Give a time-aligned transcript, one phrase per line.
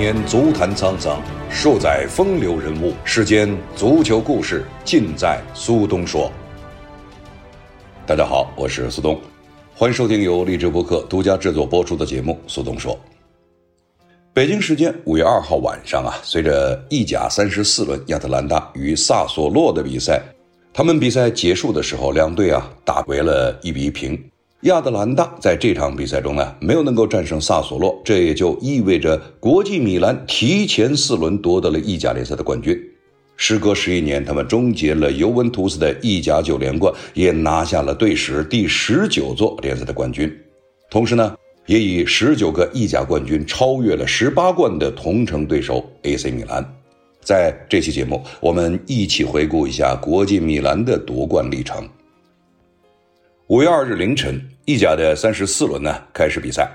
[0.00, 2.94] 年足坛沧桑，数载风流人物。
[3.04, 6.32] 世间足球故事，尽在苏东说。
[8.06, 9.20] 大家好，我是苏东，
[9.74, 12.94] 欢迎收听由励志播客独家制作播出的节目《苏东说》。
[14.32, 20.22] 北京时间五月二号晚上啊，随着意甲三十四轮亚特兰大与萨索洛的比赛，
[20.72, 24.18] 他们比赛结束的时候，两队啊打为了一比一平。
[24.64, 32.78] 亚特兰大在这场比赛中呢，没有能够战胜萨索洛，这也就意味着国际米兰提前四轮夺得了意甲联赛的冠军。
[33.38, 40.30] 时隔十一年，他们终结了尤文图斯的意甲九连冠，也拿下了队史第十九座联赛的冠军。
[40.90, 46.62] 同时呢，也以十九个意甲冠军超越了十八冠的同城对手 AC 米兰。
[47.22, 51.88] 在这期节目，我们一起回顾一下国际米兰的夺冠历程。
[53.50, 56.70] 五月二日凌晨，意甲的三十四轮呢开始比赛，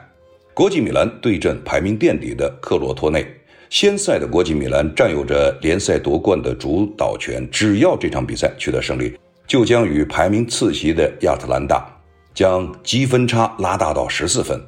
[0.54, 3.26] 国际米兰对阵排名垫底的克罗托内。
[3.70, 11.90] 先赛的国际米兰占有着联赛夺冠的主导权，只要这场比赛取得胜利，就将与排名次席的亚特兰大
[12.34, 14.62] 将积分差拉大到十四分。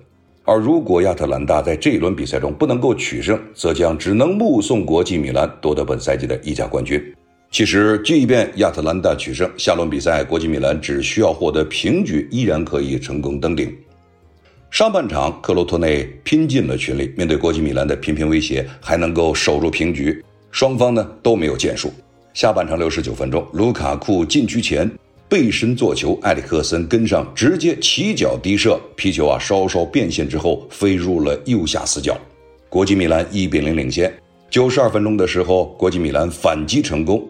[0.45, 7.03] 而如果亚特兰大在这一轮比赛中不能够取胜，则将只能目送国际米兰夺得本赛季的意甲冠军。
[7.49, 13.73] 其实，即便亚特兰大取胜，下轮比赛国际米兰只需要获得平局，依然可以成功登顶。
[14.69, 20.23] 上半场，克罗托内拼尽了全力，面对国际米兰的频频威胁，还能够守住平局。
[20.51, 21.91] 双方呢都没有建树。
[22.33, 24.89] 下半场六十九分钟，卢卡库禁区前
[25.29, 32.15] 背身做球，埃里克森跟上，直接起脚低射，皮球啊稍稍变线之后飞入了右下死角，
[32.67, 34.13] 国际米兰一比零领先。
[34.49, 37.27] 九十二分钟的时候，国际米兰反击成功。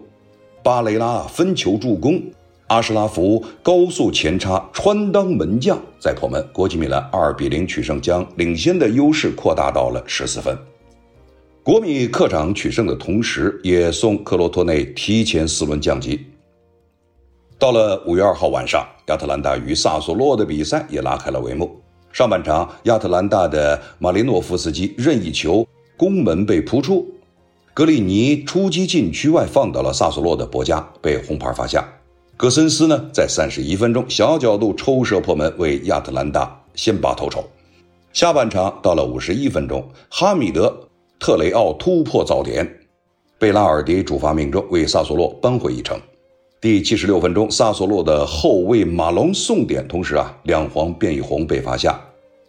[0.68, 2.22] 巴雷拉分球助攻，
[2.68, 10.54] 阿什拉夫高速前插穿裆门将再破门，国际米兰二比零取胜，将领先的优势扩大到了十四分。
[11.64, 16.20] 国米客场取胜的同时，也送克罗托内提前四轮降级。
[17.58, 21.82] 到了五月二号晚上，亚特兰大与萨索洛的比赛也拉开了帷幕。
[22.12, 27.08] 上半场，亚特兰大的马林诺夫斯基任意球攻门被扑出。
[27.78, 31.88] 格里尼出击禁区外，放倒了萨索洛的博加，被红牌罚下。
[32.36, 37.44] 戈森斯呢，在三十一分钟小角度抽射破门，为亚特兰大先拔头筹。
[38.14, 40.76] 下半场到了五十一分钟，哈米德
[41.20, 42.68] 特雷奥突破早点，
[43.38, 46.02] 贝拉尔迪主罚命中，为萨索洛扳回一城。
[46.60, 51.96] 第七十六分钟，萨索洛的后卫马龙送点，同时啊，两黄变一红被罚下。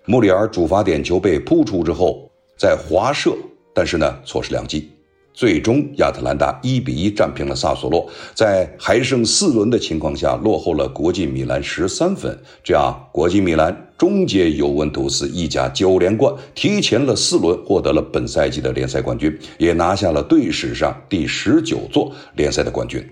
[0.07, 3.37] 穆里尔主罚点球被扑出之后再滑射，
[3.75, 4.91] 但是呢，错失良机。
[5.39, 12.37] 最终，亚特兰大一比一战平了萨索洛，在还剩四轮的情况下，落后了国际米兰十三分。
[12.65, 23.09] 这样，国际米兰终结尤文图斯意甲九连冠，提前了四轮获得了本赛季的联赛冠军，也拿下了队史上第十九座联赛的冠军。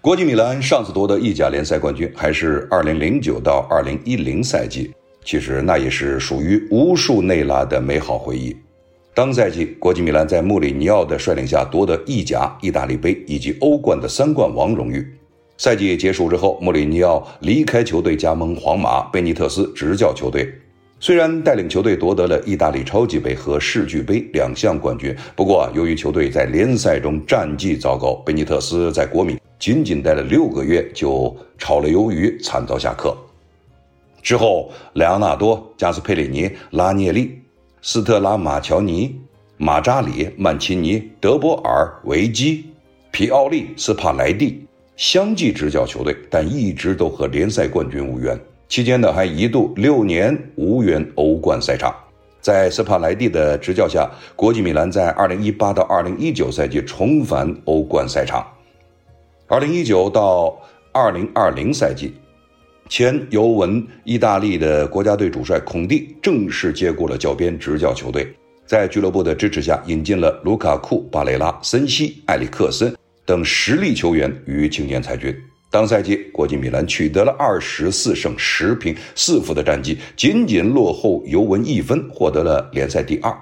[0.00, 4.90] 国际米兰上次夺得意甲联赛冠军还是二零零九到二零一零赛季，
[5.24, 8.56] 其实那也是属于无数内拉的美好回忆。
[9.12, 15.04] 当赛季，国际米兰在穆里尼奥的率领下夺得意甲、意大利杯以及欧冠的三冠王荣誉。
[15.58, 20.48] 赛季结束之后，穆里尼奥离开球队，加盟皇马，贝尼特斯执教球队。
[21.00, 33.16] 虽然带领球队夺得了意大利超级杯和世俱杯两项冠军，不过由于球队在联赛中战绩糟糕，贝尼特斯在国米仅仅待了六个月就炒了鱿鱼，惨遭下课。
[34.22, 37.38] 之后，莱昂纳多、加斯佩里尼、拉涅利。
[37.82, 39.18] 斯特拉马乔尼、
[39.56, 42.66] 马扎里、曼奇尼、德波尔、维基、
[43.10, 48.38] 皮奥利、斯帕莱蒂相继执教球队，但一直都和联赛冠军无缘。
[48.68, 51.94] 期间呢，还一度六年无缘欧冠赛场。
[52.42, 58.46] 在斯帕莱蒂的执教下，国际米兰在二零一八到二零一九赛季重返欧冠赛场。
[59.46, 60.54] 二零一九到
[60.92, 62.12] 二零二零赛季。
[62.90, 68.26] 前尤文意大利的国家队主帅孔蒂正式接过了教鞭，执教球队。
[68.66, 72.92] 在俱乐部的支持下，引进了卢卡库、巴雷拉、森西、埃里克森
[73.24, 75.32] 等实力球员与青年才俊。
[75.70, 83.32] 当赛季，国际米兰取得了二十四胜十平四负的战绩，仅仅落后尤文一分，获得了联赛第二。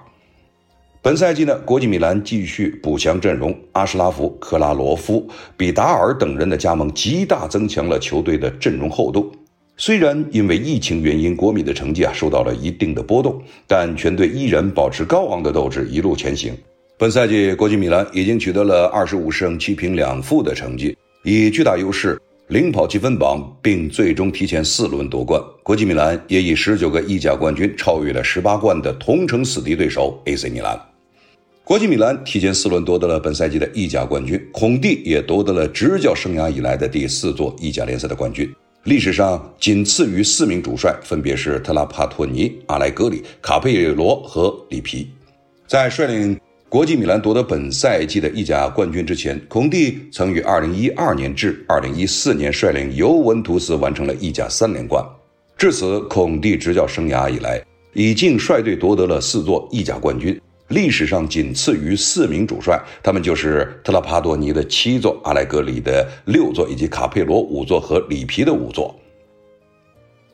[1.00, 9.32] 本赛季呢，国际米兰继续补强阵容，阿什拉夫、克拉罗夫、比达尔等人的加盟，极大增强了球队的阵容厚度。
[9.76, 16.52] 虽然因为疫情原因，国米的成绩啊受到了一定的波动，但全队依然保持高昂的斗志，一路前行。
[16.98, 25.38] 本赛季，国际米兰已经取得了二十五胜七平两负的成绩，以巨大优势领跑积分榜，并最终提前四轮夺冠。
[25.62, 30.80] 国际米兰也以十九个意甲冠军超越了十八冠的同城死敌对手 AC 米兰。
[31.62, 38.50] 国际米兰提前四轮夺得了本赛季的意甲冠军，孔蒂也夺得了执教生涯以来的第四座意甲联赛的冠军，
[38.84, 45.10] 历史上仅次于四名主帅，分别是特拉帕托尼、阿莱格里、卡佩罗和里皮。
[45.66, 46.37] 在率领
[46.70, 55.02] 国际米兰夺得本赛季的意甲冠军之前，孔蒂曾于2012年至2014年率领尤文图斯完成了意甲三连冠。
[55.56, 60.38] 至此，孔蒂执教生涯以来，已经率队夺得了四座意甲冠军，
[60.68, 68.94] 历史上仅次于四名主帅，他们就是特拉帕多尼的七座、阿莱格里的六座，以及卡佩罗五座和里皮的五座。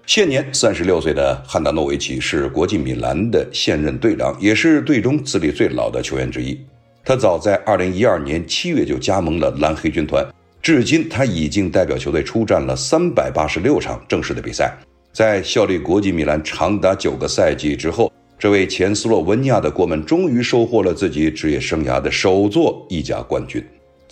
[0.06, 6.58] 现年三十六岁的汉达诺维奇是国际米兰的现任队长，也是队中资历最老的球员之一。
[7.02, 10.22] 他早在二零一二年七月就加盟了蓝黑军团，
[10.60, 14.76] 至今他已经代表球队出战了三百八十六场正式的比赛。
[15.10, 23.64] 在效力国际米兰长达九个赛季之后，这位前斯洛文尼亚的国门终于收获了自己职业生涯的首座意甲冠军。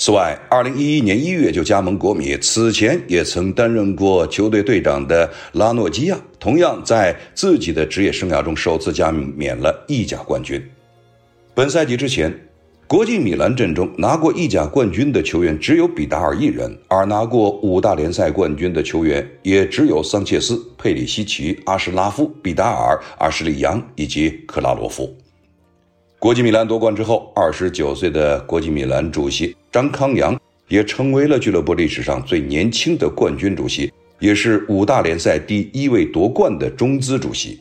[0.04, 10.60] 此外，二零一一年一月就加盟国米，此前也曾担任过球队队长的拉诺基亚，同样在自己的职业生涯中首次加冕了意甲冠军。
[11.54, 12.36] 本赛季之前，
[12.88, 25.16] 国际米兰阵中拿过意甲冠军的球员只有比达尔一人，而拿过五大联赛冠军的球员也只有桑切斯、佩里西奇、阿什拉夫、比达尔、阿什利扬以及克拉罗夫。
[26.18, 30.38] 国际米兰夺冠之后，二十九岁的国际米兰主席张康阳
[30.68, 37.58] 也成为了俱乐部历史上最年轻的冠军主席，也是五大联赛第一位夺冠的中资主席。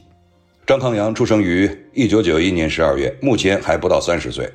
[0.67, 4.51] 张康阳出生于一九九一年十二月，目前还不到三十岁。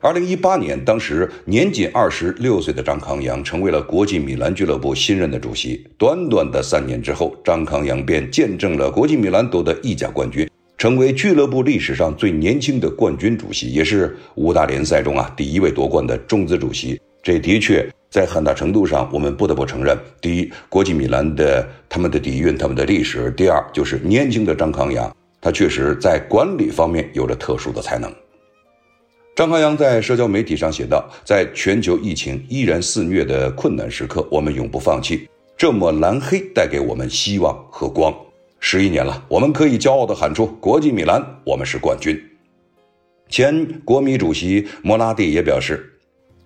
[0.00, 5.84] 二零一八年，当时年仅二十六岁的张康阳成为了国际米兰俱乐部新任的主席。
[5.98, 10.48] 短短的三年之后，张康阳便见证了国际米兰夺得意甲冠军。
[10.82, 17.00] 成为俱乐部历史上最年轻的冠军主席，也是五大联赛中啊第一位夺冠的中资主席。
[17.22, 28.12] 这的确在很大程度上，我们不得不承认：第一，国际米兰的他们的底蕴、他们的历史；第二，就是年轻的张康阳，他确实在管理方面有着特殊的才能。
[29.36, 35.28] 张康阳在社交媒体上写道：“在全球疫情依然肆虐的困难时刻，我们永不放弃。
[35.56, 38.12] 这抹蓝黑带给我们希望和光。”
[38.64, 42.16] 十一年了，我们可以骄傲地喊出：“国际米兰，我们是冠军。”
[43.28, 45.84] 前国米主席莫拉蒂也表示：“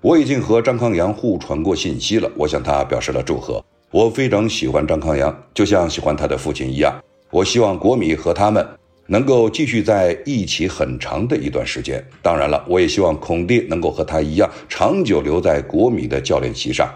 [0.01, 3.63] 我已经和张康阳互传过信息了，我向他表示了祝贺。
[3.91, 6.99] 我非常喜欢张康阳，就像喜欢他的父亲一样。
[7.31, 8.67] 我希望国米和他们
[9.07, 12.03] 能够继续在一起很长的一段时间。
[12.23, 16.89] 当然了，我也希望孔蒂能够和他一样，长久留在国米的教练席上。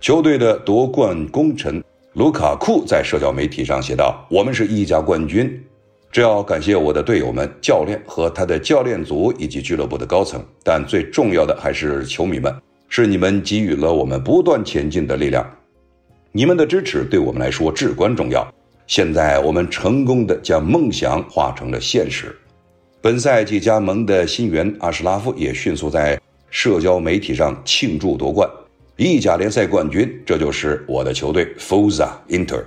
[0.00, 1.82] 球队的夺冠功臣。”
[2.14, 5.60] 卢卡库在社交媒体上写道：“我们是意甲冠军，
[6.12, 10.40] 这要感谢我的队友们、教练和他的教练组以及俱乐部的高层。
[10.62, 12.54] 但最重要的还是球迷们，
[12.88, 15.44] 是你们给予了我们不断前进的力量。
[16.30, 18.46] 你们的支持对我们来说至关重要。
[18.86, 22.32] 现在我们成功的将梦想化成了现实。”
[23.02, 26.16] 本赛季加盟的新援阿什拉夫也迅速在
[26.48, 28.48] 社交媒体上庆祝夺冠。
[28.96, 32.62] 意甲联赛冠军，这就是我的球队 Fosa Inter。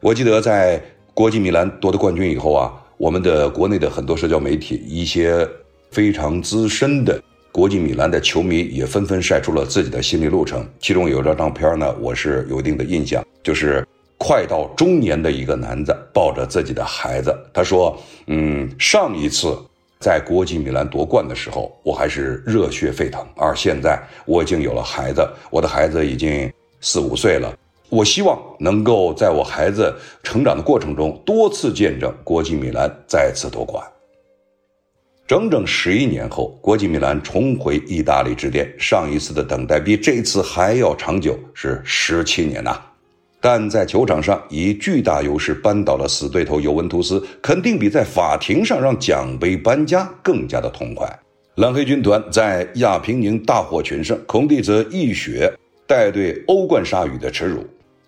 [0.00, 0.82] 我记得在
[1.14, 5.48] 国际米兰夺得冠军以后啊，我们的国内的很多社交媒体，一些
[5.92, 7.22] 非常资深的
[7.52, 10.66] 国际米兰的球迷也纷纷晒出了自己的心理路程。
[10.80, 13.86] 其中有张照片呢，我是有一定的印象，就是
[14.18, 19.56] 快到中年的一个男子抱着自己的孩子，他说：“嗯，上一次。”
[19.98, 27.52] 在国际米兰夺冠的时候，我还是热血沸腾，而现在我已经有了孩子，我的孩子已经四五岁了。
[27.88, 33.82] 我希望能够在我孩子成长的过程中，多次见证国际米兰再次夺冠。
[35.26, 42.80] 整整十一年后，国际米兰重回意大利之巅，上一次的等待比这一次还要长久，是十七年呐。
[43.48, 51.08] 但在球场上以巨大优势扳倒了死对头尤文图斯，肯定比在法庭上让奖杯搬家更加的痛快。
[51.54, 55.48] 蓝黑军团在亚平宁大获全胜，孔蒂则一雪
[55.86, 57.64] 带队欧冠鲨鱼的耻辱。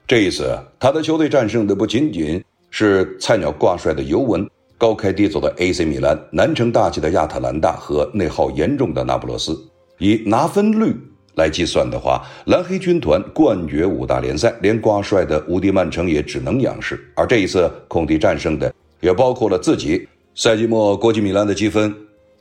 [0.09, 4.45] 这一次，他的球队战胜的不仅仅是菜鸟挂帅的尤文、
[4.77, 9.57] 高开低走的 AC 米兰、难成大器的亚特兰大和内耗严重的那不勒斯，
[9.99, 10.97] 以拿分率。
[11.39, 17.01] 来计算的话，蓝黑军团冠绝五大联赛，连挂帅的无敌曼城也只能仰视。
[17.15, 20.07] 而这一次，孔蒂战胜的也包括了自己。
[20.35, 21.95] 赛季末，国际米兰的积分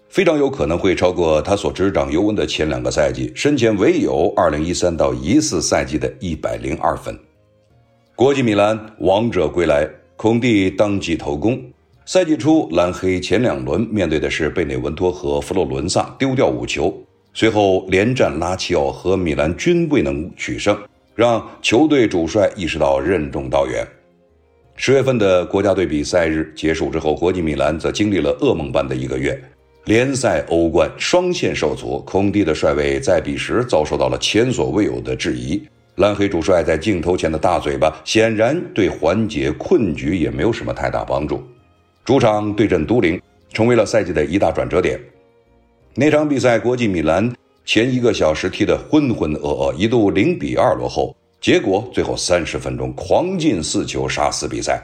[0.10, 7.18] 非常有可能会超过他所执掌尤文的前两个赛季，身前唯有2013到14赛季的一百零二分。
[8.16, 11.62] 国际米兰王者归来，孔蒂当即头功。
[12.06, 16.92] 赛季初，蓝黑前两轮面对的是贝内文托和佛罗伦萨，丢掉五球。
[17.40, 20.76] 随后连战拉齐奥和米兰均未能取胜，
[21.14, 23.86] 让球队主帅意识到任重道远。
[24.76, 29.40] 十月份的国家队比赛日结束之后，国际米兰则经历了噩梦般的一个月，
[29.86, 32.00] 联赛、欧冠双线受阻。
[32.08, 35.62] 孔蒂的帅位在彼时遭受到了前所未有的质疑。
[35.98, 41.44] 蓝黑主帅在镜头前的大嘴巴，显然对缓解困局也没有什么太大帮助。
[42.04, 43.22] 主场对阵都灵，
[43.54, 45.00] 成为了赛季的一大转折点。
[46.00, 47.34] 那场比赛，国际米兰
[47.66, 54.80] 前一个小时踢得浑浑噩噩，一度零比二落后，结果最后三十分钟狂进四球杀死比赛。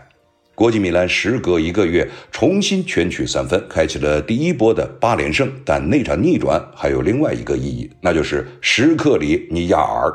[0.55, 5.47] 国际米兰时隔一个月重新全取三分，开启了第一波的八连胜。
[5.63, 10.11] 但那场逆转还有另外一个意义，那就是什克里尼亚尔。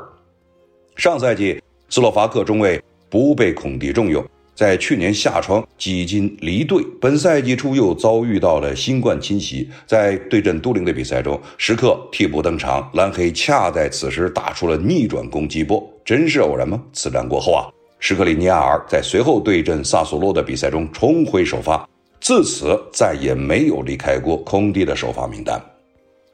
[0.97, 4.28] 上赛季斯洛伐克中卫不被孔蒂重用。
[4.59, 9.71] 在去年夏窗几经离队，本赛季初又遭遇到了新冠侵袭。
[9.87, 16.83] 在对阵都灵的比赛中，时刻替补登场，蓝黑恰在此时打出了逆转攻击波，真是偶然吗？
[16.93, 21.88] 此战过后啊，什克里尼亚尔在随后对阵萨索洛的比赛中重回首发，
[22.21, 25.62] 自此再也没有离开过空地的首发名单。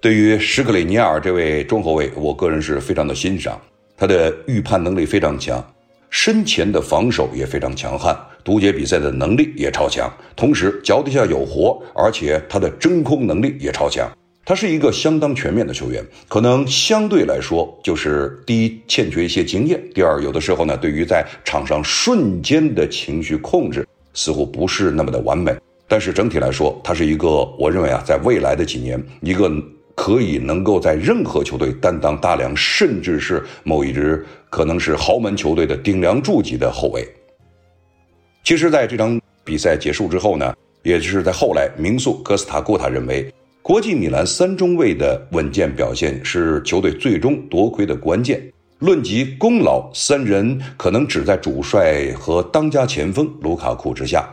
[0.01, 3.61] 对于什克里尼亚尔这位中后卫，我个人是非常的欣赏，
[3.99, 5.63] 他的预判能力非常强。
[6.17, 14.09] 身前的防守也非常强悍，读解比赛的能力也超强，同时脚底下有活，而且他的真空能力也超强。
[14.45, 25.53] 他是一个相当全面的球员，可能相对来说就是第一欠缺一些经验，第二有的时候呢，对于在场上瞬间的情绪控制似乎不是那么的完美。
[25.89, 27.27] 但是整体来说，他是一个
[27.59, 29.51] 我认为啊，在未来的几年一个。
[29.97, 37.05] 可以能够在任何球队担当大梁，甚至是某一支可能是豪门球队的顶梁柱级的后卫。
[38.45, 43.29] 其实，在这场比赛结束之后呢，也就是在后来，名宿科斯塔库塔认为，
[43.63, 48.41] 国际米兰三中卫的稳健表现是球队最终夺魁的关键。
[48.79, 54.25] 论及功劳，三人可能只在主帅和当家前锋卢卡库之下。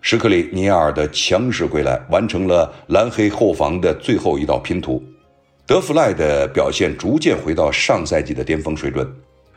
[0.00, 5.00] 什克里尼亚尔的强势归来，完成了蓝黑后防的最后一道拼图。
[5.64, 9.08] 德弗赖的表现逐渐回到上赛季的巅峰水准，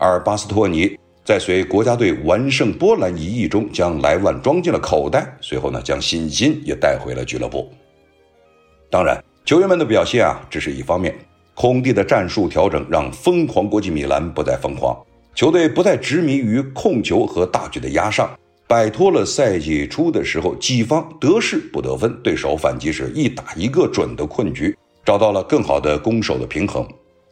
[0.03, 7.71] 而巴斯托尼在随国家队完胜波兰一役中，将莱万装进了口袋，随后呢，将信心也带回了俱乐部。
[8.89, 11.13] 当然，球员们的表现啊，只是一方面。
[11.53, 14.97] 空地的战术调整让疯狂国际米兰不再疯狂，
[15.35, 18.27] 球队不再执迷于控球和大局的压上。
[18.67, 26.87] 摆脱了赛季初的时候己方得势不得分，对手反击时一打一个准的困局，找到了更好的攻守的平衡。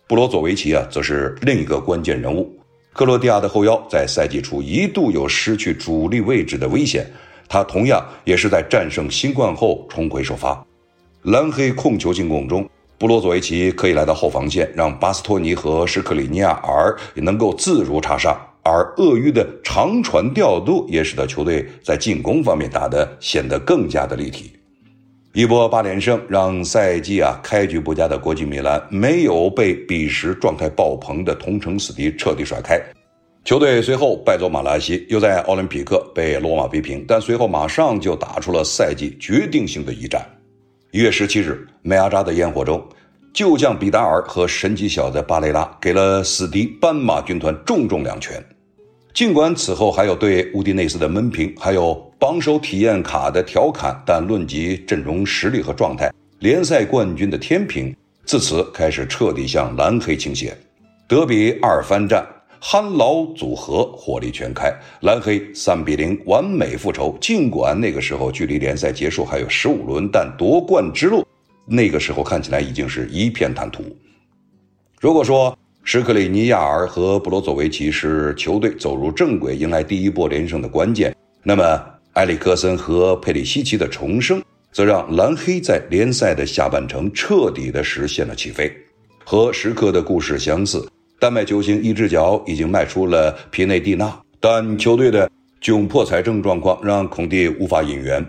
[0.06, 2.54] 布罗佐维奇啊，则是另一个关键人物。
[2.94, 7.06] 克罗地亚的后腰在赛季初一度有失去主力位置的危险，
[7.48, 10.66] 他同样也是在战胜新冠后重回首发。
[11.24, 12.68] 蓝黑控球进攻中，
[12.98, 18.38] 布罗佐维奇可以来到后防线，让巴斯托尼和什克里尼亚尔也能够自如插上。
[18.62, 24.52] 而鳄鱼的长传调度也使得球队在进攻方面打得显得更加的立体。
[25.34, 32.82] 一波八连胜让赛季啊开局不佳的国际米兰没有被彼时状态爆棚的同城死敌彻底甩开。
[33.46, 40.26] 球队随后败走马拉西，又在奥林匹克被罗马逼平，但随后马上就打出了赛季决定性的一战。
[40.92, 42.84] 一月十七日，梅阿扎的烟火中。
[43.32, 48.44] 旧将比达尔和神奇小子巴雷拉给了死敌斑马军团重重两拳。
[49.14, 60.56] 尽管此后还有对乌迪内斯的闷平，还有榜首体验卡的调侃，但论及阵容实力和状态，联赛冠军的天平自此开始彻底向蓝黑倾斜。
[61.08, 62.26] 德比二番战，
[62.62, 67.18] 憨老组合火力全开，蓝黑三比零完美复仇。
[67.20, 71.26] 尽管那个时候距离联赛结束还有十五轮，但夺冠之路。
[71.66, 73.84] 那个时候看起来已经是一片坦途。
[75.00, 75.58] 如果说
[75.90, 84.40] 什克里尼亚尔和布罗佐维奇是球队走入正轨、迎来第一波连胜的关键，那么埃里克森和佩里西奇的重生，
[84.72, 88.72] 则让蓝黑在联赛的下半程彻底的实现了起飞。
[89.26, 90.88] 和时刻的故事相似，
[91.20, 95.28] 丹麦球星一只脚已经迈出了皮内蒂纳，但球队的
[95.60, 98.24] 窘迫财政状况让孔蒂无法引援。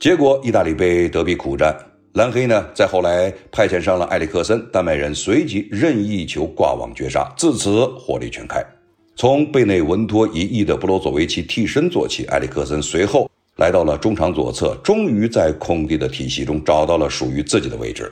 [0.00, 1.72] 结果，意大利杯德比苦战。
[2.16, 8.64] 蓝黑呢，在后来派遣上了埃里克森，丹麦人随即任意球挂网绝杀，自此火力全开。
[9.16, 18.10] 从贝内文托一役的布罗佐维奇替身做起，埃里克森随后来到了中场左侧，终于在空地的体系中找到了属于自己的位置。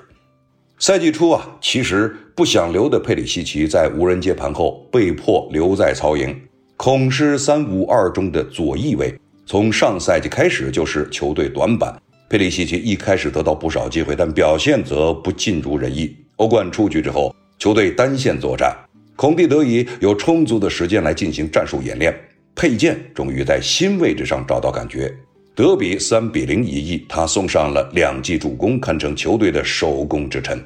[0.78, 6.38] 赛季初啊，其实不想留的佩里西奇在无人接盘后被迫留在曹营。
[6.76, 11.98] 孔是三五二中的左翼卫，从上赛季开始就是球队短板。
[12.34, 16.12] 佩里西奇一开始得到不少机会，但表现则不尽如人意。
[16.34, 18.76] 欧冠出局之后，球队单线作战，
[19.14, 22.12] 孔蒂得以有充足的时间来进行战术演练。
[22.56, 25.14] 佩剑终于在新位置上找到感觉。
[25.54, 30.60] 德比三比零一役，他送上了两记助攻，堪称球队的首攻之臣。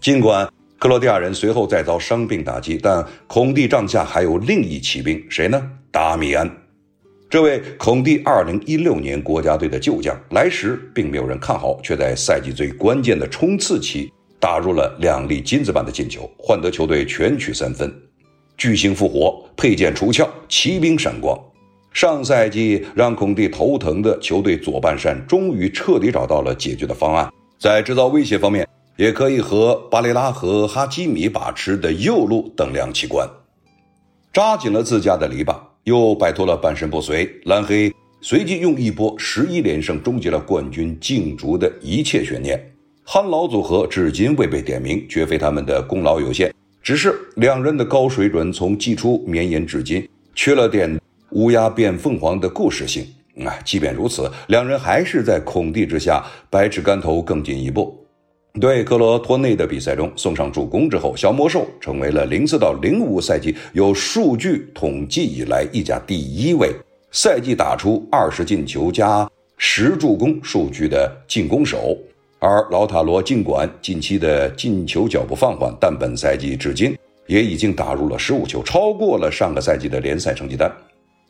[0.00, 5.70] 尽管克罗地亚人随后再遭伤病打击，但孔蒂帐下还有另一骑兵，谁呢？
[5.90, 6.50] 达米安。
[7.32, 17.90] 这位孔蒂2016年国家队的旧将，来时并没有人看好，却在赛季最关键的冲刺期打入了两粒金子般的进球，换得球队全取三分。
[18.58, 21.34] 巨星复活，佩剑出鞘，骑兵闪光。
[21.94, 27.32] 上赛季让孔蒂头疼的球队左半扇，终于彻底找到了解决的方案。
[27.58, 33.26] 在制造威胁方面，也可以和巴雷拉和哈基米把持的右路等量齐观。
[34.34, 42.72] 扎紧了自家的篱笆，又摆脱了半身不遂，蓝黑随即用一波十一连胜终结了冠军竞逐的一切悬念。
[43.04, 50.98] 憨老组合至今未被点名，绝非他们的功劳有限，只是两人的高水准从季初绵延至今，缺了点。
[51.32, 53.06] 乌鸦变凤凰的故事性，
[53.42, 58.01] 啊，即便如此，两人还是在孔蒂之下百尺竿头更进一步。
[58.60, 66.70] 对克罗托内的比赛中送上助攻之后，小魔兽成为了零四到零五赛季有数据统计以来意甲第一位
[67.10, 71.96] 赛季打出二十进球加十助攻数据的进攻手。
[72.38, 76.94] 而老塔罗尽管近期的进球脚步放缓，但本赛季至今
[77.26, 80.70] 也已经打入了十五球，超过了上个赛季的联赛成绩单。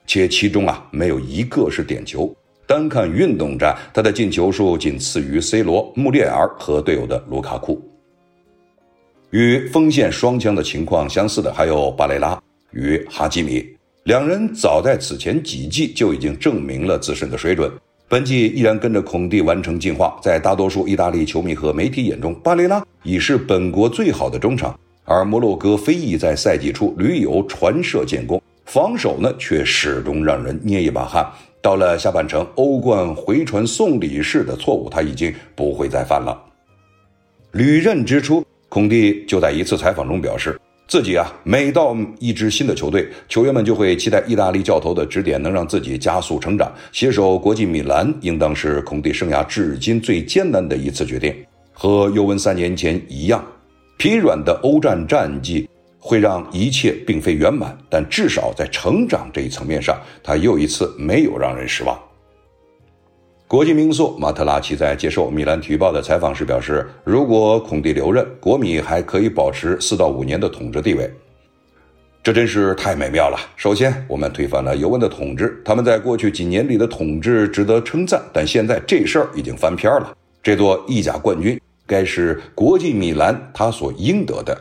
[0.09, 2.35] 且其中啊没有一个是点球，
[2.73, 7.79] 单看运动战，他的进球数仅次于 C 罗、穆列尔和队友的卢卡库。
[9.31, 17.71] 与锋线双枪的情况相似的还有巴雷拉与哈基米，两人早在此前几季就已经证明了自身的水准，
[18.09, 20.19] 本季依然跟着孔蒂完成进化。
[20.23, 28.41] 在大多数意大利球迷和媒体眼中，巴雷拉已是本国最好的中场，而摩洛哥非裔在赛季初屡有传射建功。
[28.65, 31.31] 防守呢，却始终让人捏一把汗。
[31.63, 36.37] 到了下半程，欧冠回传送礼式的错误，他已经不会再犯了。
[37.53, 46.73] 履任之初，孔蒂就在一次采访中表示，自己啊，每到一支新的球队，球员们就会期待意大利教头的指点能让自己加速成长。
[46.91, 51.33] 携手国际米兰，应当是孔蒂生涯至今最艰难的一次决定。
[51.73, 53.43] 和尤文三年前一样，
[53.99, 55.69] 疲软的欧战战绩。
[56.05, 61.97] 会让一切并非圆满，但至少在成长这一层面上，他又一次没有让人失望。
[63.47, 71.09] 国际名宿马特拉齐在接受米兰体育报的采访时表示，如果孔蒂留任，国米还可以保持四到五年的统治地位，
[72.21, 73.39] 这真是太美妙了。
[73.55, 80.13] 首先，我们推翻了尤文的统治，他们在过去几年里的统治值得称赞，但现在这事儿已经翻篇了。
[80.43, 84.59] 这座意甲冠军该是国际米兰他所应得的。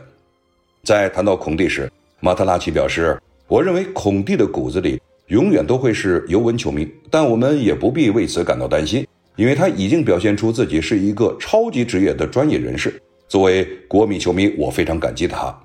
[0.84, 3.16] 在谈到孔蒂时，马特拉齐表示
[3.46, 13.00] ：“我认为孔蒂的骨子里永远都会是尤文球迷，但我们也不必为此感到担心，因为他已经表现出自己是一个超级职业的专业人士。
[13.28, 15.56] 作为国米球迷，我非常感激他。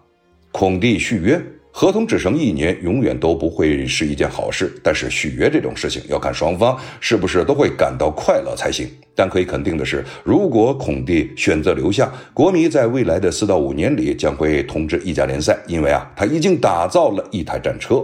[0.51, 1.41] 孔蒂续约。”
[1.79, 4.73] 合同只剩一年，永远都不会是一件好事。
[4.81, 8.89] 但是续约这种事情要看双方是不是都会感到快乐才行。
[9.13, 18.03] 但可以肯定的是，如果孔蒂选择留下，国米在未来的四到五年里将会统治意甲联赛，因为啊，他已经打造了一台战车。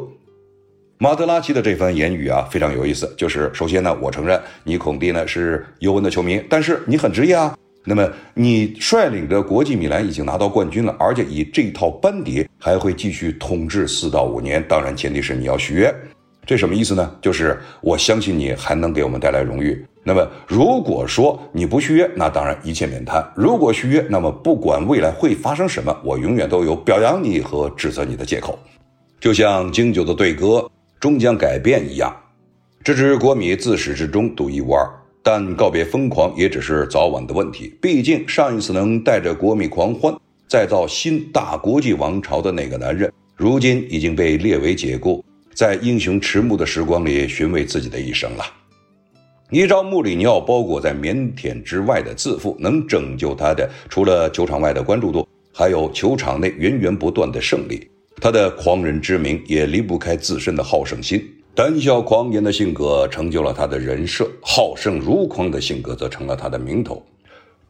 [1.00, 3.12] 马德拉奇的这番言语啊，非常有意思。
[3.18, 7.58] 就是首先呢，我承认你孔蒂呢是尤文的球迷，但是你很职业啊。
[7.86, 14.63] 那么你率领的国际米兰已经拿到冠军了，而且以这套班底还会继续统治四到五年。
[14.69, 15.93] 当然，前提是你要续约。
[16.46, 17.15] 这什么意思呢？
[17.22, 19.86] 就是我相信你还能给我们带来荣誉。
[20.04, 28.60] 那么如果说你不续约，那当然一切免谈；如果续约，那么不管未来会发生什么，我永远都有表扬你和指责你的借口。
[29.22, 30.69] 就像经久的对歌
[31.00, 32.13] 终将改变一样，
[32.84, 34.86] 这支国米自始至终独一无二。
[35.24, 37.74] 但告别疯狂也只是早晚的问题。
[37.82, 40.14] 毕竟上一次能带着国米狂欢
[40.48, 48.44] 再造新大国际王朝的那个男人，如今已经被列为解雇，在英雄迟暮的时光里寻味自己的一生了。
[49.50, 57.88] 依照穆里尼奥包裹在腼腆之外的自负，能拯救他的除了球场外的关注度，还有球场内源源不断的胜利。
[58.20, 61.24] 他的狂人之名也离不开自身的好胜心。
[61.56, 67.00] 胆小狂言的性格成就了他的人设，好胜如狂的性格则成了他的名头。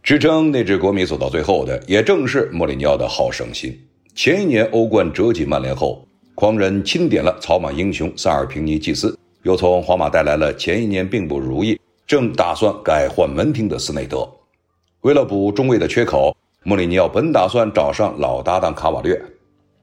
[0.01, 3.77] 支撑那支国米走到最后的，也正是莫里尼奥的好胜心。
[4.15, 14.25] 前一年欧冠折戟曼联后，狂人钦点了草莽英雄萨尔平尼祭司，又从皇马带来了前一年并不如意、正打算改换门庭的斯内德。
[15.01, 19.21] 为了补中卫的缺口，莫里尼奥本打算找上老搭档卡瓦略，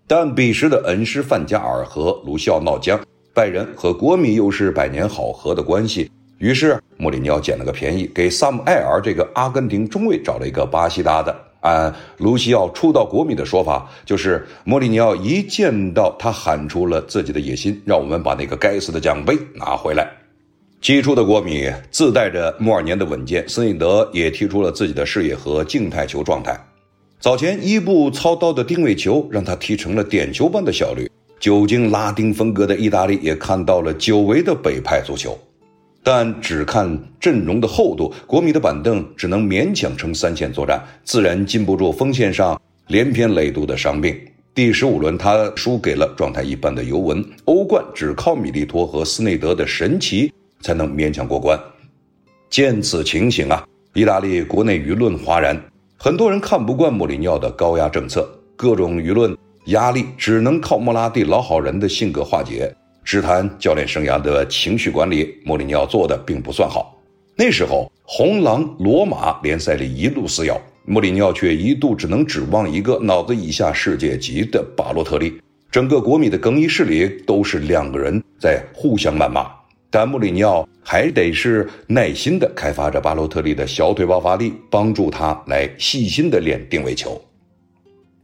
[0.06, 2.98] 但彼时的恩师范加尔和卢肖闹僵，
[3.32, 6.10] 拜仁和国米又是百年好合的关系。
[6.38, 11.34] 于是莫里尼奥捡了个便宜，给萨姆埃尔这个阿根廷中卫找了一个巴西搭的。
[11.60, 20.10] 按卢西奥初到国米的说法，就是莫里尼奥一见到他喊出了自己的野心，让我们把那个该死的奖杯拿回来。
[20.80, 26.58] 起初的国米自带着莫尔年的稳健，斯内德也提出了自己的视野和静态球状态。
[27.18, 31.10] 早前伊布操刀的定位球让他踢成了点球般的效率，
[31.40, 35.36] 久经拉丁风格的意大利也看到了久违的北派足球。
[36.02, 44.14] 但只看阵容的厚度，国米的板凳只能勉强撑三线作战，自然禁不住锋线上连篇累牍的伤病。
[44.54, 47.24] 第十五轮，他输给了状态一般的尤文。
[47.46, 51.58] 欧冠只靠米利托和斯内德的神奇才能勉强过关。
[52.50, 55.58] 见此情形啊，意大利国内舆论哗然，
[55.96, 59.34] 很多人看不惯莫里尼奥的高压政策，各种舆论
[59.66, 62.74] 压力只能靠莫拉蒂老好人的性格化解。
[63.02, 66.96] 只谈教练生涯的情绪管理，莫里尼奥做的并不算好。
[67.34, 75.40] 那时候，红狼、罗马联赛里一路撕咬，莫里尼奥却一度只能指望一个脑子以下世界级的巴洛特利。
[75.70, 79.50] 整个国米的更衣室里都是两个人在互相谩骂，
[79.90, 87.20] 但莫里尼奥还得是耐心的开发着巴洛特利的小腿爆发力，帮助他来细心的练定位球。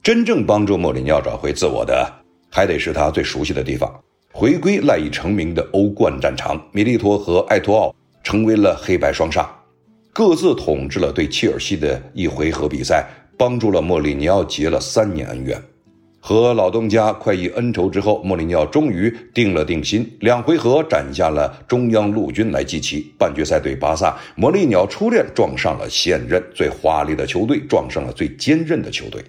[0.07, 2.09] 真正帮助莫里尼奥找回自我的，
[2.49, 3.93] 还得是他最熟悉的地方。
[4.33, 7.93] 回归赖以成名的欧冠战场，米利托和埃托奥
[8.23, 9.45] 成为了黑白双煞，
[10.13, 13.05] 各自统治了对切尔西的一回合比赛，
[13.37, 15.61] 帮助了莫里尼奥结了三年恩怨。
[16.21, 23.13] 和老东家快意恩仇之后，莫里尼奥终于定了定心，两回合斩下了中央陆军来祭旗。
[23.19, 29.21] 半决赛对巴萨，莫里尼奥初恋撞上了现任最华丽的球队，撞上了最坚韧的球队。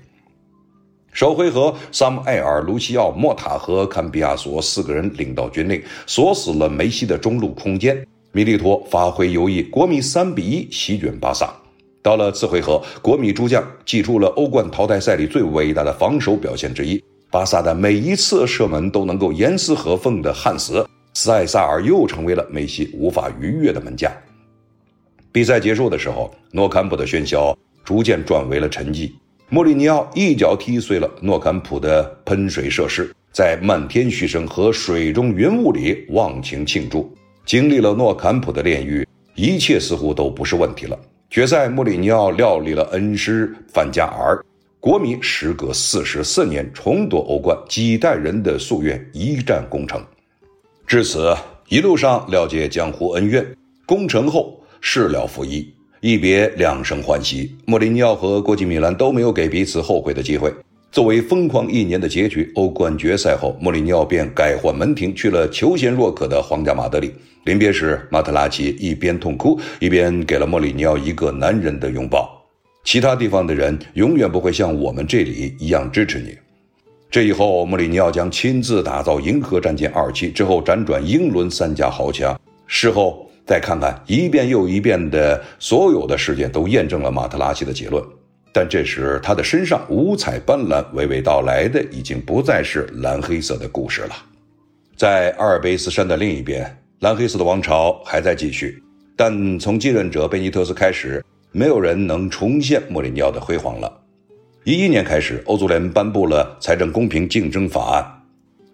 [1.18, 8.06] 首回合，萨姆埃尔、卢西奥、莫塔和坎比亚索四个人领到军令，锁死了梅西的中路空间。
[8.34, 11.52] 米利托发挥优异，国米三比一席卷巴萨。
[12.04, 20.88] 到了次回合，国米诸将祭出了欧冠淘汰赛里最伟大的防守表现之一，巴萨的每一次射门都能够严丝合缝的焊死。
[21.16, 24.12] 塞萨尔又成为了梅西无法逾越的门将。
[25.32, 29.10] 比赛结束的时候，诺坎普的喧嚣逐渐转为了沉寂。
[29.50, 37.10] 莫里尼奥一脚踢碎了诺坎普的喷水设施，在漫天嘘声和水中云雾里忘情庆祝。
[37.46, 41.00] 经历了诺坎普的炼狱，一切似乎都不是问题了。
[41.30, 44.38] 决赛，莫里尼奥料理了恩师范加尔，
[44.82, 50.04] 国米时隔四十四年重夺欧冠，几代人的夙愿一战功成。
[50.86, 51.34] 至此，
[51.70, 53.48] 一路上了解江湖恩怨，
[53.86, 55.74] 功成后事了拂衣。
[56.00, 60.54] 一别两生欢喜，莫里尼奥和国际米兰都没有给彼此后悔的机会。
[60.92, 67.12] 作为疯狂一年的结局，欧冠决赛后，莫里尼奥便改换门庭，去了求贤若渴的皇家马德里。
[67.46, 72.30] 临别时，马特拉齐一边痛哭，一边给了莫里尼奥一个男人的拥抱。
[72.84, 76.38] 其他地方的人永远不会像我们这里一样支持你。
[77.10, 82.40] 这以后，莫里尼奥将亲自打造银河战舰二期，之后辗转英伦三家豪强。
[82.68, 83.27] 事后。
[83.48, 88.04] 再看看一遍又一遍的所有的事件，都验证了马特拉齐的结论。
[88.52, 94.16] 但这时他的身上五彩斑斓，娓娓道来的已经不再是蓝黑色的故事了。
[94.98, 98.84] 在阿尔卑斯山的另一边，蓝黑色的王朝还在继续。
[99.16, 104.02] 但从继任者贝尼特斯开始，没有人能重现莫里尼奥的辉煌了。
[104.64, 108.17] 一一年开始，欧足联颁布了财政公平竞争法案。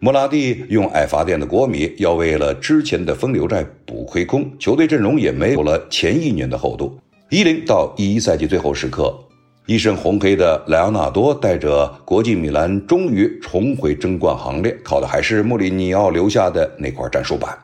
[0.03, 6.99] 莫拉蒂用爱发电的国米要为了之前的风流债补亏空，球队阵容也没有了前一年的厚度。
[7.29, 9.17] 一零到一一赛季最后时刻，
[9.65, 17.57] 一身红黑的莱昂纳多带着国际米兰终于重回争冠行列，靠的还是穆里尼奥留下的那块战术板。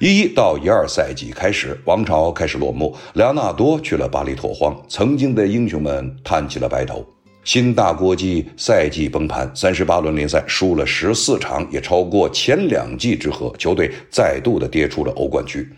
[0.00, 7.06] 一一到一二赛季开始，王朝开始落幕，莱昂纳多去了巴黎拓荒，曾经的英雄们叹起了白头。
[7.52, 15.68] 新大国际赛季崩盘，三十八轮联赛输了十四场，也超过前两季之和，球队再度的跌出了欧冠区。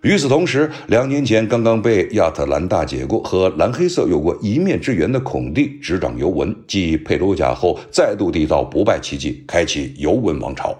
[0.00, 10.74] 与此同时，两年前刚刚被亚特兰大解雇，和蓝黑色有过一面之缘的孔蒂执掌尤文，继佩鲁贾后再度缔造不败奇迹，开启尤文王朝。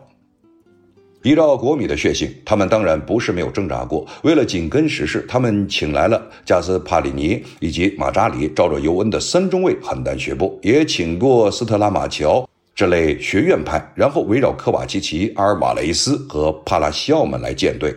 [1.23, 4.05] 依照国米的血性，他们当然不是没有挣扎过。
[4.23, 17.95] 为了紧跟时事，他们请来了加斯帕里尼以及马扎里，照着尤文的三中卫邯郸学步，也请过斯特拉马乔这类学院派，然后围绕科瓦奇奇、阿尔瓦雷斯和帕拉西奥们来建队。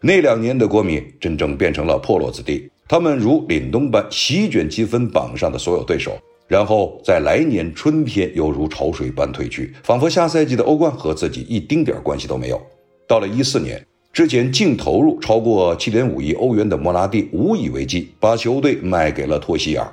[0.00, 6.18] 那两年的国米真正变成了破落子弟，他们如凛冬般席卷积分榜上的所有对手。
[6.46, 12.60] 然后在来年春天又如潮水般退去，仿佛下赛季的欧冠和自己一丁点关系都没有。
[13.06, 19.90] 到了一四年之前，净投入超过七点五亿欧元的莫拉蒂无以为继，把球队卖给了托希尔。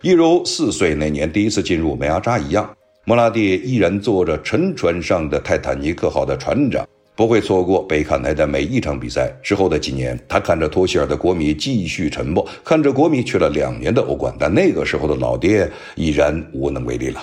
[0.00, 2.68] 一如四岁那年第一次进入梅阿扎一样，
[3.04, 6.86] 莫拉蒂依然做着沉船上的泰坦尼克号的船长。
[7.18, 9.36] 不会错过贝卡奈的每一场比赛。
[9.42, 17.20] 之后的几年，他看着托希尔的国米继续沉默，看着国米去了两年的欧冠，但那个时候的老爹已然无能为力了。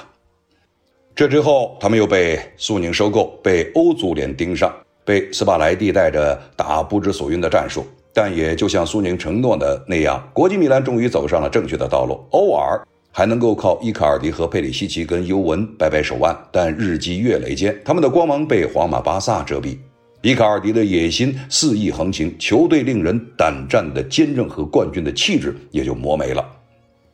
[1.16, 4.70] 这之后，他们又被苏宁收购，被欧足联盯上，
[5.06, 7.86] 被斯帕莱蒂带着打不知所云的战术。
[8.14, 12.86] 但也就像苏宁承诺的那样，国际米兰终于走上了正确的道路，偶尔
[13.18, 16.38] 还能够靠伊卡尔迪和佩里西奇跟尤文掰掰手腕。
[16.52, 19.78] 但日积月累间，他们的光芒被皇马、巴萨遮蔽。
[20.22, 26.46] 伊卡尔迪的野心肆意横行，球队令人胆战的坚韧和冠军的气质也就磨没了。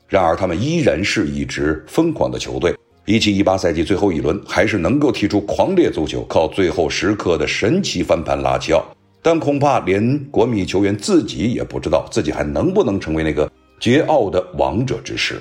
[0.08, 2.74] 然而，他们依然是一支疯狂的球队。
[3.06, 8.84] 一七一八赛季最后一轮，还是能够踢出狂烈足球，靠最后时刻的神奇翻盘拉齐奥。
[9.22, 13.48] 但恐怕连国米球员自己也不知道自己还能不能成为那个
[13.80, 15.40] 桀骜的王者之师。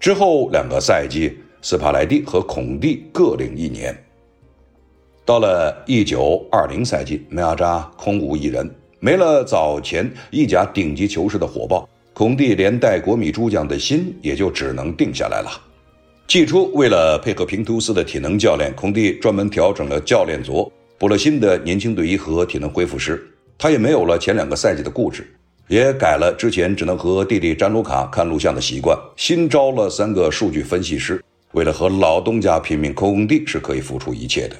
[0.00, 3.96] 之后两个赛季，斯帕莱蒂和孔蒂各领一年。
[5.24, 15.50] 到了一九二零赛季，梅阿扎空无一人，没了早前意甲顶级球士的火爆，孔蒂连带国米诸将的心也就只能定下来了。
[16.28, 23.28] 季初，为了配合平图斯的体能教练，孔蒂专门调整了教练组，补了新的年轻队医和体能恢复师。
[23.58, 25.26] 他也没有了前两个赛季的固执，
[25.68, 31.22] 也改了之前只能和弟弟詹卢卡看录像的习惯，新招了三个数据分析师。
[31.52, 34.56] 为了和老东家拼命，孔蒂是可以付出一切的。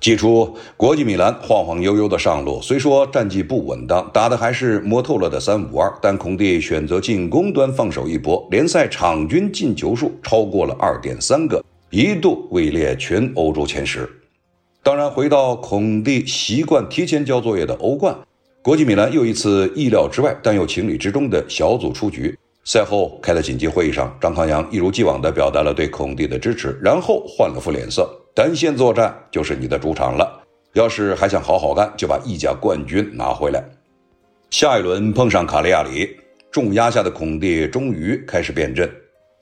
[0.00, 14.06] 起初，国际米兰晃晃悠悠的上路，虽说战绩不稳当，打的还是摸透了的三五二，但孔蒂选择进攻端放手一搏，联赛场均进球数超过了二点三个，一度位列全欧洲前十。
[14.82, 18.14] 当然，回到孔蒂习惯提前交作业的欧冠，
[18.64, 22.34] 国际米兰又一次意料之外但又情理之中的小组出局。
[22.64, 28.08] 赛后开的紧急会议上，张康阳一如既往地表达了对孔蒂的支持，然后换了副脸色。
[28.34, 33.62] 单线作战就是你的主场了，要是还想好好干，就把意甲冠军拿回来。
[34.48, 36.16] 下一轮碰上卡利亚里，
[36.50, 38.90] 重压下的孔蒂终于开始变阵，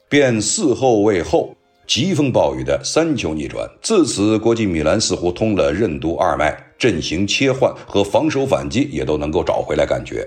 [0.08, 1.54] 变四后卫后，
[1.94, 3.68] 疾风暴雨的三球逆转。
[3.82, 10.26] 自此，国际米兰似乎通了任督二脉，阵型切换和防守反击也都能够找回来感觉。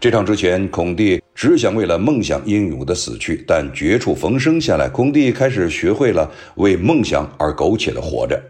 [0.00, 8.42] 这场之前，孔蒂只想为了梦想英勇的死去，但绝处逢生下来，孔蒂开始学会了为梦想而苟且的活着。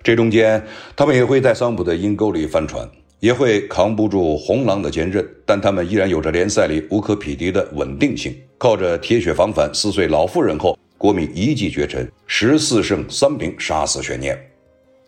[0.00, 8.32] 这中间，他们也会在桑普的阴沟里翻船，也会扛不住红狼的坚韧，但他们依然有着联赛里无可匹敌的稳定性。
[8.58, 14.34] 靠着铁血防反，撕碎老妇人后，国米一骑绝尘，十四胜三平，杀死悬念。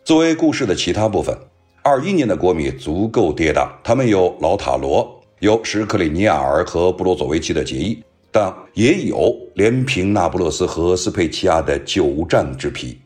[0.05, 1.35] 作为故事的其他部分，
[1.83, 5.11] 二一年的国米足够跌宕，他们有老塔罗。
[5.39, 12.99] 有史克里尼亚尔和布罗佐维奇的结义，但也有连平那不勒斯和斯佩齐亚的久战之疲。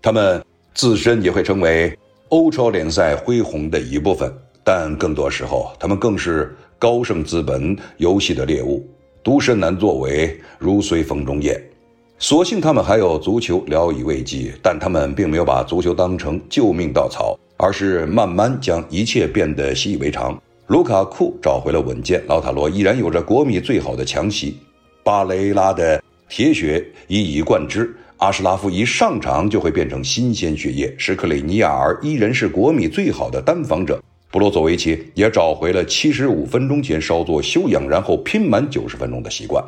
[0.00, 1.94] 他们自身也会成为
[2.30, 4.32] 欧超联赛恢宏的一部分，
[4.64, 8.82] 但更多时候，他们更是高盛资本游戏的猎物，
[9.22, 11.62] 独身难作为，如随风中雁。
[12.26, 20.34] 所幸他们还有足球聊以慰藉，但他们并没有把足球当成救命稻草，而是慢慢将一切变得习以为常。
[20.68, 24.56] 卢卡库找回了稳健，老塔罗依然有着国米最好的强袭，
[25.02, 39.62] 巴雷拉的铁血一以贯之，阿什拉夫一上场就会变成新鲜血液，什克里尼亚尔依然是国米最好的单防者，布洛佐维奇也找回了七十五分钟前稍作休养，然后拼满九十分钟的习惯。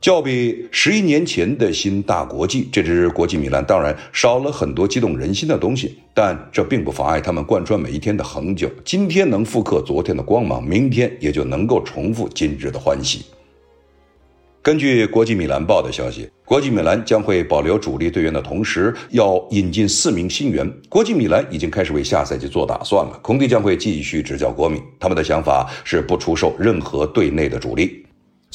[0.00, 8.70] 较比十一年前的新大国际，这支国际米兰当然少了很多激动人心的东西，但这并不妨碍他们贯穿每一天的恒久。
[8.84, 13.24] 今天能复刻昨天的光芒，明天也就能够重复今日的欢喜。
[14.62, 20.68] 根据国际米兰报的消息，国际米兰将会保留主力队员的同时，要引进四名新援。
[20.88, 24.80] 国际米兰已经开始为下赛季做打算了，孔蒂将会继续执教国米。
[25.00, 28.05] 他们的想法是不出售任何队内的主力。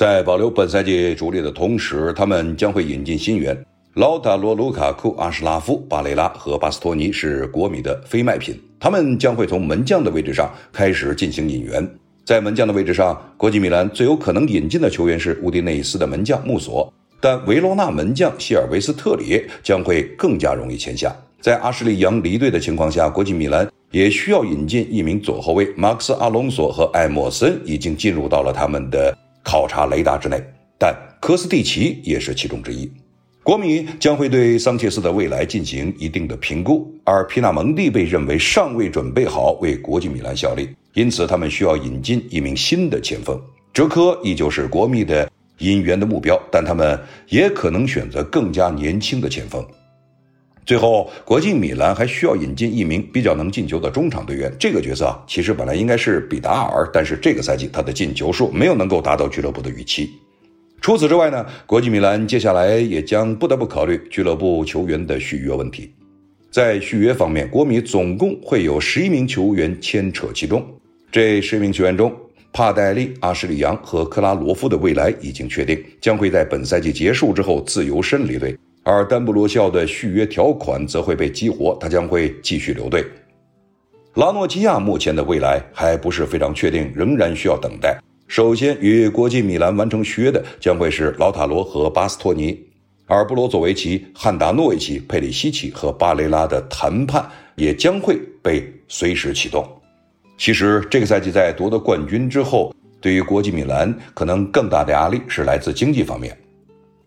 [0.01, 3.55] 在保留本赛季主力的同时，他们将会引进新援。
[3.93, 11.87] 劳塔罗、卢卡库、阿什拉夫、巴雷拉和巴斯托尼是国米的非卖品，他们将会从门将的位置上开始进行引援。
[12.25, 21.15] 在门将的位置上，国际米兰最有可能引进的球员是乌迪内斯的门将穆索，但维罗纳门将希尔维斯特里将会更加容易签下。
[21.41, 30.41] 在阿什利杨离队的情况下，国际米兰也需要引进一名左后卫，马克斯·阿隆索和艾默森已经进入到了他们的考察雷达之内，
[30.77, 32.91] 但科斯蒂奇也是其中之一。
[33.43, 43.41] 国米将会对桑切斯的未来进行一定的评估，而皮纳蒙蒂被认为尚未准备好为国际米兰效力，因此他们需要引进一名新的前锋。
[43.73, 45.27] 哲科依旧是国米的
[45.57, 46.99] 引援的目标，但他们
[47.29, 49.65] 也可能选择更加年轻的前锋。
[50.63, 54.53] 最后，国际米兰还需要引进一名比较能进球的中场队员。
[54.59, 60.11] 这个角色啊，其实本来应该是比达尔，但是这个赛季他的进球数没有能够达到俱乐部的预期。
[60.79, 65.91] 除此之外呢，国际米兰接下来也将不得不考虑俱乐部球员的续约问题。
[66.51, 70.63] 在续约方面，国米总共会有十一名球员牵扯其中。
[71.11, 72.13] 这十名球员中，
[72.53, 78.55] 帕戴利、阿什利扬和克拉罗夫的未来已经确定，将会在本赛季结束之后自由身离队。
[78.83, 83.05] 而丹布罗西奥的续约条款则会被激活，他将会继续留队。
[84.15, 87.97] 拉诺基亚目前的未来还不是非常确定，仍然需要等待。
[88.27, 92.57] 首先与国际米兰完成续约的将会是劳塔罗和巴斯托尼，
[93.05, 99.65] 而布罗佐维奇、汉达诺维奇、佩里西奇和巴雷拉的谈判也将会被随时启动。
[100.37, 106.35] 其实这个赛季在夺得冠军之后，对于国际米兰可能更大的压力是来自经济方面。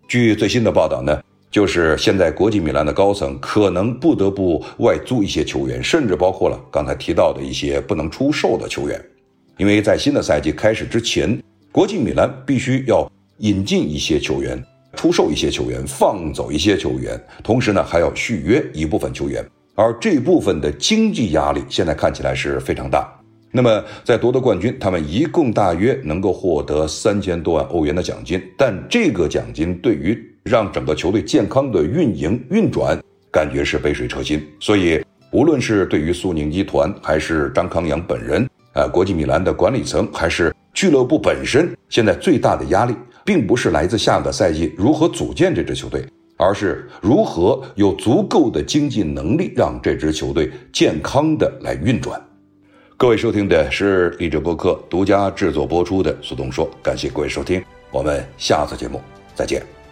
[0.06, 1.20] 据最新的报道呢，
[1.54, 9.00] 就是现在国际米兰的高层可能不得不外租一些球员，甚至包括了刚才提到的一些不能出售的球员。
[9.56, 11.40] 因为在新的赛季开始之前，
[11.70, 14.60] 国际米兰必须要引进一些球员，
[14.96, 23.08] 出售一些球员，放走一些球员，同时呢还要续约一部分球员，而这部分的经济压力现在看起来是非常大。
[23.52, 34.46] 那么在夺得冠军，他们一共大约能够获得三千多万欧元的奖金，但这个奖金对于让整个球队健康的运营运转，感觉是杯水车薪。
[34.60, 35.02] 所以，
[35.32, 38.48] 无论是对于苏宁集团，还是张康阳本人。
[38.74, 46.04] 呃，国际米兰的管理层还是俱乐部本身，现在最大的压力，并不是来自下个赛季如何组建这支球队，
[46.36, 52.20] 而是如何有足够的经济能力让这支球队健康的来运转。
[52.96, 59.00] 各位收听的是励志播客独家制作播出的苏东说，感谢各位收听，我们下次节目
[59.34, 59.83] 再见。